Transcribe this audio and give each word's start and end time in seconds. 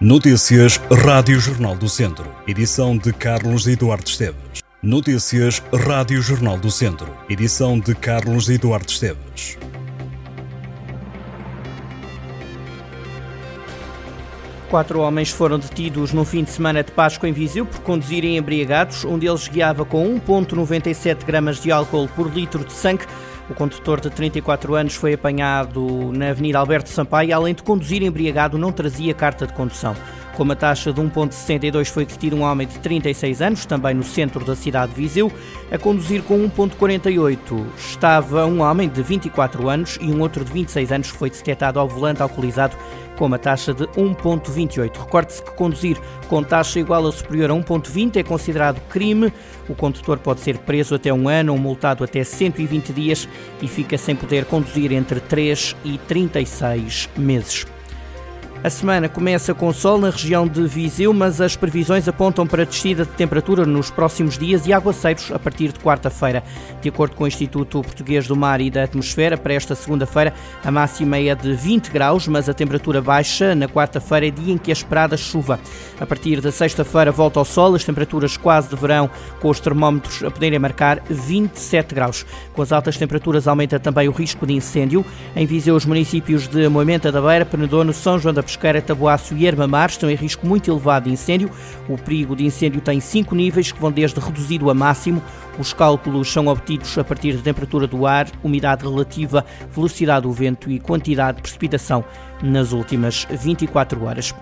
Notícias 0.00 0.78
Rádio 0.90 1.40
Jornal 1.40 1.74
do 1.74 1.88
Centro. 1.88 2.30
Edição 2.46 2.98
de 2.98 3.14
Carlos 3.14 3.66
Eduardo 3.66 4.06
Esteves. 4.06 4.62
Notícias 4.82 5.62
Rádio 5.72 6.20
Jornal 6.20 6.58
do 6.58 6.70
Centro. 6.70 7.10
Edição 7.30 7.80
de 7.80 7.94
Carlos 7.94 8.50
Eduardo 8.50 8.92
Esteves. 8.92 9.56
Quatro 14.68 14.98
homens 15.00 15.30
foram 15.30 15.60
detidos 15.60 16.12
no 16.12 16.24
fim 16.24 16.42
de 16.42 16.50
semana 16.50 16.82
de 16.82 16.90
Páscoa 16.90 17.28
em 17.28 17.32
Viseu 17.32 17.64
por 17.64 17.80
conduzirem 17.80 18.36
embriagados. 18.36 19.04
Um 19.04 19.16
deles 19.16 19.46
guiava 19.46 19.84
com 19.84 20.18
1,97 20.18 21.24
gramas 21.24 21.60
de 21.60 21.70
álcool 21.70 22.08
por 22.08 22.28
litro 22.28 22.64
de 22.64 22.72
sangue. 22.72 23.04
O 23.48 23.54
condutor 23.54 24.00
de 24.00 24.10
34 24.10 24.74
anos 24.74 24.96
foi 24.96 25.14
apanhado 25.14 26.10
na 26.12 26.30
Avenida 26.30 26.58
Alberto 26.58 26.88
Sampaio. 26.88 27.34
Além 27.34 27.54
de 27.54 27.62
conduzir 27.62 28.02
embriagado, 28.02 28.58
não 28.58 28.72
trazia 28.72 29.14
carta 29.14 29.46
de 29.46 29.52
condução. 29.52 29.94
Com 30.36 30.42
uma 30.42 30.54
taxa 30.54 30.92
de 30.92 31.00
1,62 31.00 31.86
foi 31.86 32.04
detido 32.04 32.36
um 32.36 32.42
homem 32.42 32.66
de 32.66 32.78
36 32.80 33.40
anos, 33.40 33.64
também 33.64 33.94
no 33.94 34.02
centro 34.02 34.44
da 34.44 34.54
cidade 34.54 34.92
de 34.92 35.00
Viseu. 35.00 35.32
A 35.72 35.78
conduzir 35.78 36.22
com 36.22 36.38
1,48 36.50 37.64
estava 37.78 38.44
um 38.44 38.60
homem 38.60 38.86
de 38.86 39.02
24 39.02 39.66
anos 39.66 39.96
e 39.98 40.04
um 40.04 40.20
outro 40.20 40.44
de 40.44 40.52
26 40.52 40.92
anos 40.92 41.08
foi 41.08 41.30
detectado 41.30 41.80
ao 41.80 41.88
volante 41.88 42.20
alcoolizado 42.20 42.76
com 43.16 43.24
uma 43.24 43.38
taxa 43.38 43.72
de 43.72 43.84
1,28. 43.84 44.98
Recorde-se 44.98 45.42
que 45.42 45.52
conduzir 45.52 45.98
com 46.28 46.42
taxa 46.42 46.80
igual 46.80 47.04
ou 47.04 47.12
superior 47.12 47.50
a 47.50 47.54
1,20 47.54 48.16
é 48.16 48.22
considerado 48.22 48.78
crime. 48.90 49.32
O 49.70 49.74
condutor 49.74 50.18
pode 50.18 50.40
ser 50.40 50.58
preso 50.58 50.96
até 50.96 51.10
um 51.14 51.30
ano 51.30 51.54
ou 51.54 51.58
multado 51.58 52.04
até 52.04 52.22
120 52.22 52.92
dias 52.92 53.26
e 53.62 53.66
fica 53.66 53.96
sem 53.96 54.14
poder 54.14 54.44
conduzir 54.44 54.92
entre 54.92 55.18
3 55.18 55.74
e 55.82 55.96
36 55.96 57.08
meses. 57.16 57.75
A 58.64 58.70
semana 58.70 59.08
começa 59.08 59.54
com 59.54 59.72
sol 59.72 59.98
na 59.98 60.10
região 60.10 60.48
de 60.48 60.66
Viseu, 60.66 61.12
mas 61.12 61.40
as 61.40 61.54
previsões 61.54 62.08
apontam 62.08 62.46
para 62.46 62.64
descida 62.66 63.04
de 63.04 63.12
temperatura 63.12 63.64
nos 63.64 63.90
próximos 63.90 64.36
dias 64.36 64.66
e 64.66 64.72
aguaceiros 64.72 65.30
a 65.30 65.38
partir 65.38 65.72
de 65.72 65.78
quarta-feira. 65.78 66.42
De 66.80 66.88
acordo 66.88 67.14
com 67.14 67.24
o 67.24 67.28
Instituto 67.28 67.80
Português 67.82 68.26
do 68.26 68.34
Mar 68.34 68.60
e 68.60 68.70
da 68.70 68.82
Atmosfera, 68.82 69.36
para 69.36 69.54
esta 69.54 69.74
segunda-feira 69.76 70.34
a 70.64 70.70
máxima 70.70 71.18
é 71.18 71.34
de 71.34 71.54
20 71.54 71.90
graus, 71.90 72.26
mas 72.26 72.48
a 72.48 72.54
temperatura 72.54 73.00
baixa 73.00 73.54
na 73.54 73.68
quarta-feira 73.68 74.26
é 74.26 74.30
dia 74.30 74.54
em 74.54 74.58
que 74.58 74.70
é 74.70 74.74
esperada 74.74 75.16
chuva. 75.16 75.60
A 76.00 76.06
partir 76.06 76.40
da 76.40 76.50
sexta-feira 76.50 77.12
volta 77.12 77.38
ao 77.38 77.44
sol, 77.44 77.74
as 77.74 77.84
temperaturas 77.84 78.36
quase 78.36 78.68
de 78.68 78.76
verão, 78.76 79.08
com 79.38 79.48
os 79.48 79.60
termómetros 79.60 80.24
a 80.24 80.30
poderem 80.30 80.58
marcar 80.58 81.02
27 81.08 81.94
graus. 81.94 82.26
Com 82.52 82.62
as 82.62 82.72
altas 82.72 82.96
temperaturas 82.96 83.46
aumenta 83.46 83.78
também 83.78 84.08
o 84.08 84.12
risco 84.12 84.44
de 84.44 84.54
incêndio. 84.54 85.06
Em 85.36 85.46
Viseu, 85.46 85.76
os 85.76 85.84
municípios 85.84 86.48
de 86.48 86.68
Moimenta 86.68 87.12
da 87.12 87.20
Beira, 87.20 87.44
Penedono, 87.44 87.92
São 87.92 88.18
João 88.18 88.34
da 88.34 88.42
Pesqueira, 88.46 88.80
Taboaço 88.80 89.36
e 89.36 89.44
Ermamar 89.44 89.90
estão 89.90 90.08
em 90.08 90.14
risco 90.14 90.46
muito 90.46 90.70
elevado 90.70 91.04
de 91.04 91.10
incêndio. 91.10 91.50
O 91.88 91.98
perigo 91.98 92.36
de 92.36 92.44
incêndio 92.44 92.80
tem 92.80 93.00
cinco 93.00 93.34
níveis 93.34 93.72
que 93.72 93.80
vão 93.80 93.90
desde 93.90 94.20
reduzido 94.20 94.70
a 94.70 94.74
máximo. 94.74 95.20
Os 95.58 95.72
cálculos 95.72 96.32
são 96.32 96.46
obtidos 96.46 96.96
a 96.96 97.02
partir 97.02 97.32
da 97.34 97.42
temperatura 97.42 97.86
do 97.86 98.06
ar, 98.06 98.28
umidade 98.44 98.84
relativa, 98.84 99.44
velocidade 99.70 100.22
do 100.22 100.32
vento 100.32 100.70
e 100.70 100.78
quantidade 100.78 101.36
de 101.36 101.42
precipitação 101.42 102.04
nas 102.42 102.72
últimas 102.72 103.26
24 103.30 104.04
horas. 104.04 104.34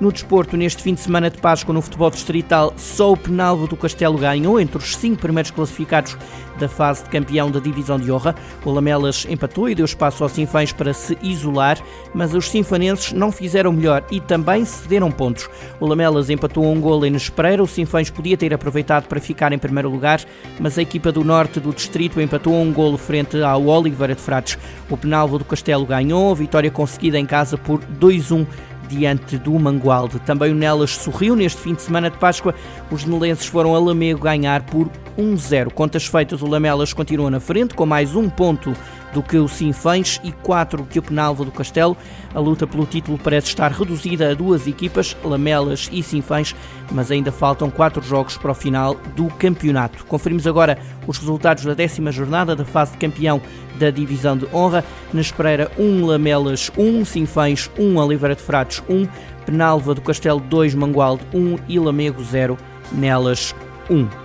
No 0.00 0.10
desporto, 0.10 0.56
neste 0.56 0.82
fim 0.82 0.94
de 0.94 1.00
semana 1.00 1.30
de 1.30 1.38
Páscoa 1.38 1.72
no 1.72 1.80
futebol 1.80 2.10
distrital, 2.10 2.72
só 2.76 3.12
o 3.12 3.16
Penalvo 3.16 3.68
do 3.68 3.76
Castelo 3.76 4.18
ganhou 4.18 4.60
entre 4.60 4.78
os 4.78 4.96
cinco 4.96 5.20
primeiros 5.20 5.50
classificados 5.50 6.16
da 6.58 6.68
fase 6.68 7.04
de 7.04 7.10
campeão 7.10 7.50
da 7.50 7.60
divisão 7.60 7.98
de 7.98 8.10
honra. 8.10 8.34
O 8.64 8.70
Lamelas 8.70 9.26
empatou 9.28 9.68
e 9.68 9.74
deu 9.74 9.84
espaço 9.84 10.22
aos 10.22 10.32
Sinfães 10.32 10.72
para 10.72 10.92
se 10.92 11.16
isolar, 11.22 11.78
mas 12.14 12.34
os 12.34 12.50
sinfanenses 12.50 13.12
não 13.12 13.30
fizeram 13.30 13.72
melhor 13.72 14.04
e 14.10 14.20
também 14.20 14.64
cederam 14.64 15.10
pontos. 15.10 15.48
O 15.80 15.86
Lamelas 15.86 16.30
empatou 16.30 16.64
um 16.64 16.80
gol 16.80 17.04
em 17.06 17.10
Nespereira, 17.10 17.62
o 17.62 17.66
Sinfães 17.66 18.10
podia 18.10 18.36
ter 18.36 18.52
aproveitado 18.52 19.06
para 19.06 19.20
ficar 19.20 19.52
em 19.52 19.58
primeiro 19.58 19.88
lugar, 19.88 20.20
mas 20.58 20.78
a 20.78 20.82
equipa 20.82 21.12
do 21.12 21.24
norte 21.24 21.60
do 21.60 21.72
distrito 21.72 22.20
empatou 22.20 22.54
um 22.54 22.72
gol 22.72 22.96
frente 22.98 23.40
ao 23.42 23.66
Oliveira 23.66 24.14
de 24.14 24.20
Frades. 24.20 24.58
O 24.90 24.96
Penalvo 24.96 25.38
do 25.38 25.44
Castelo 25.44 25.86
ganhou, 25.86 26.34
vitória 26.34 26.70
conseguida 26.70 27.18
em 27.18 27.26
casa 27.26 27.56
por 27.56 27.80
2-1 28.00 28.46
diante 28.88 29.38
do 29.38 29.58
Mangualde. 29.58 30.18
Também 30.20 30.52
o 30.52 30.54
Nelas 30.54 30.90
sorriu 30.90 31.34
neste 31.36 31.60
fim 31.60 31.74
de 31.74 31.82
semana 31.82 32.10
de 32.10 32.18
Páscoa. 32.18 32.54
Os 32.90 33.04
nelenses 33.04 33.46
foram 33.46 33.74
a 33.74 33.78
Lamego 33.78 34.20
ganhar 34.20 34.62
por 34.62 34.90
1-0. 35.18 35.72
Contas 35.72 36.06
feitas, 36.06 36.42
o 36.42 36.46
Lamelas 36.46 36.92
continua 36.92 37.30
na 37.30 37.40
frente 37.40 37.74
com 37.74 37.86
mais 37.86 38.14
um 38.14 38.28
ponto 38.28 38.74
do 39.12 39.22
que 39.22 39.36
o 39.36 39.48
Sinfães 39.48 40.20
e 40.24 40.32
4 40.32 40.84
que 40.84 40.98
o 40.98 41.02
Penalva 41.02 41.44
do 41.44 41.50
Castelo. 41.50 41.96
A 42.34 42.38
luta 42.38 42.66
pelo 42.66 42.86
título 42.86 43.18
parece 43.18 43.48
estar 43.48 43.70
reduzida 43.70 44.30
a 44.30 44.34
duas 44.34 44.66
equipas, 44.66 45.16
Lamelas 45.22 45.88
e 45.92 46.02
Sinfães, 46.02 46.54
mas 46.90 47.10
ainda 47.10 47.30
faltam 47.30 47.70
quatro 47.70 48.02
jogos 48.02 48.36
para 48.36 48.52
o 48.52 48.54
final 48.54 48.96
do 49.14 49.26
campeonato. 49.28 50.04
Conferimos 50.06 50.46
agora 50.46 50.78
os 51.06 51.18
resultados 51.18 51.64
da 51.64 51.74
décima 51.74 52.10
jornada 52.10 52.56
da 52.56 52.64
fase 52.64 52.92
de 52.92 52.98
campeão 52.98 53.40
da 53.78 53.90
divisão 53.90 54.36
de 54.36 54.46
honra. 54.52 54.84
Nas 55.12 55.30
Pereira 55.30 55.70
1, 55.78 56.06
Lamelas 56.06 56.70
1, 56.76 57.04
Sinfães 57.04 57.70
1, 57.78 57.96
Oliveira 57.96 58.34
de 58.34 58.42
Fratos 58.42 58.82
1, 58.88 59.06
Penalva 59.44 59.94
do 59.94 60.00
Castelo 60.00 60.40
2, 60.40 60.74
Mangualde 60.74 61.24
1 61.34 61.58
e 61.68 61.78
Lamego 61.78 62.22
0, 62.22 62.56
Nelas 62.92 63.54
1. 63.90 64.21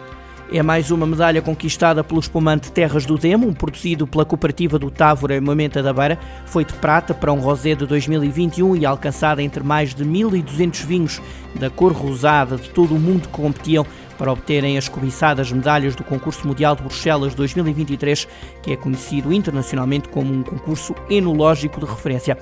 É 0.50 0.64
mais 0.64 0.92
uma 0.92 1.06
medalha 1.06 1.42
conquistada 1.42 2.02
pelo 2.06 2.22
espumante 2.22 2.72
Terras 2.72 3.06
do 3.06 3.18
Demo, 3.18 3.54
produzido 3.54 4.08
pela 4.08 4.24
cooperativa 4.24 4.80
do 4.80 4.90
Távora 4.90 5.36
em 5.36 5.42
Momenta 5.42 5.84
da 5.84 5.92
Beira. 5.92 6.18
Foi 6.46 6.64
de 6.64 6.72
prata 6.72 7.14
para 7.14 7.34
um 7.34 7.40
rosé 7.42 7.76
de 7.76 7.86
2021 7.86 8.78
e 8.78 8.86
alcançada 8.86 9.44
entre 9.44 9.62
mais 9.62 9.94
de 9.94 10.06
1.200 10.06 10.86
vinhos 10.86 11.22
da 11.54 11.70
cor 11.70 11.92
rosada 11.92 12.56
de 12.56 12.70
todo 12.70 12.96
o 12.96 13.00
mundo 13.00 13.24
que 13.24 13.28
competiam 13.28 13.86
para 14.18 14.32
obterem 14.32 14.78
as 14.78 14.88
cobiçadas 14.88 15.52
medalhas 15.52 15.96
do 15.96 16.04
Concurso 16.04 16.48
Mundial 16.48 16.78
de 16.78 16.82
Bruxelas 16.82 17.36
2023, 17.36 18.26
que 18.64 18.72
é 18.72 18.78
conhecido 18.78 19.34
internacionalmente 19.34 20.08
como 20.08 20.34
um 20.34 20.44
concurso 20.44 20.96
enológico 21.10 21.82
de 21.82 21.86
referência. 21.86 22.38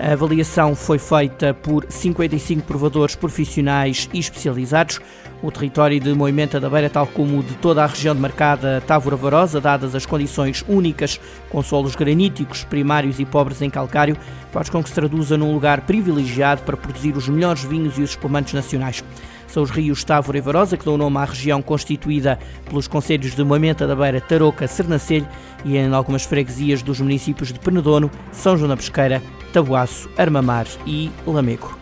A 0.00 0.12
avaliação 0.12 0.76
foi 0.76 0.96
feita 0.96 1.52
por 1.52 1.84
55 1.88 2.62
provadores 2.62 3.16
profissionais 3.16 4.08
e 4.14 4.20
especializados. 4.20 5.00
O 5.42 5.50
território 5.50 5.98
de 5.98 6.14
Moimenta 6.14 6.60
da 6.60 6.70
Beira, 6.70 6.88
tal 6.88 7.04
como 7.04 7.42
de 7.42 7.54
toda 7.56 7.82
a 7.82 7.86
região 7.86 8.14
demarcada 8.14 8.80
Távora 8.86 9.16
Varosa, 9.16 9.60
dadas 9.60 9.96
as 9.96 10.06
condições 10.06 10.64
únicas, 10.68 11.20
com 11.50 11.60
solos 11.64 11.96
graníticos, 11.96 12.62
primários 12.62 13.18
e 13.18 13.24
pobres 13.24 13.60
em 13.60 13.68
calcário, 13.68 14.16
faz 14.52 14.70
com 14.70 14.80
que 14.82 14.88
se 14.88 14.94
traduza 14.94 15.36
num 15.36 15.52
lugar 15.52 15.80
privilegiado 15.80 16.62
para 16.62 16.76
produzir 16.76 17.16
os 17.16 17.28
melhores 17.28 17.64
vinhos 17.64 17.98
e 17.98 18.02
os 18.02 18.10
espumantes 18.10 18.54
nacionais 18.54 19.02
são 19.48 19.62
os 19.62 19.70
rios 19.70 20.04
Távora 20.04 20.38
e 20.38 20.40
Varosa, 20.40 20.76
que 20.76 20.84
dão 20.84 20.96
nome 20.96 21.16
à 21.18 21.24
região 21.24 21.60
constituída 21.60 22.38
pelos 22.68 22.86
concelhos 22.86 23.34
de 23.34 23.42
Moimenta 23.42 23.86
da 23.86 23.96
Beira, 23.96 24.20
Tarouca, 24.20 24.68
Sernancelho 24.68 25.26
e 25.64 25.76
em 25.76 25.92
algumas 25.92 26.24
freguesias 26.24 26.82
dos 26.82 27.00
municípios 27.00 27.52
de 27.52 27.58
Penedono, 27.58 28.10
São 28.30 28.56
João 28.56 28.68
da 28.68 28.76
Pesqueira, 28.76 29.22
Tabuaço, 29.52 30.08
Armamar 30.16 30.66
e 30.86 31.10
Lamego. 31.26 31.76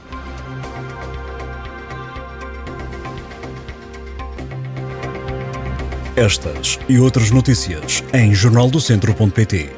Estas 6.17 6.79
e 6.89 6.99
outras 6.99 7.31
notícias 7.31 8.03
em 8.15 8.33
jornaldocentro.pt 8.33 9.71